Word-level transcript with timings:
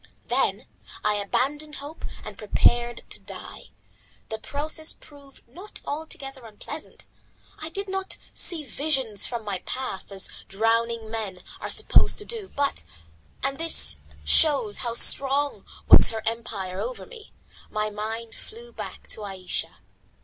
Then 0.29 0.65
I 1.05 1.13
abandoned 1.17 1.75
hope 1.75 2.03
and 2.25 2.35
prepared 2.35 3.01
to 3.11 3.19
die. 3.19 3.65
The 4.29 4.39
process 4.39 4.93
proved 4.93 5.47
not 5.47 5.79
altogether 5.85 6.43
unpleasant. 6.47 7.05
I 7.59 7.69
did 7.69 7.87
not 7.87 8.17
see 8.33 8.63
visions 8.63 9.27
from 9.27 9.45
my 9.45 9.59
past 9.59 10.09
life 10.09 10.15
as 10.21 10.29
drowning 10.47 11.11
men 11.11 11.43
are 11.59 11.69
supposed 11.69 12.17
to 12.17 12.25
do, 12.25 12.49
but 12.55 12.81
and 13.43 13.59
this 13.59 13.99
shows 14.25 14.79
how 14.79 14.95
strong 14.95 15.65
was 15.87 16.09
her 16.09 16.23
empire 16.25 16.79
over 16.79 17.05
me 17.05 17.31
my 17.69 17.91
mind 17.91 18.33
flew 18.33 18.71
back 18.71 19.05
to 19.09 19.23
Ayesha. 19.23 19.81